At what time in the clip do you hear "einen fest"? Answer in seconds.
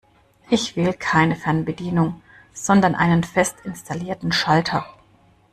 2.95-3.57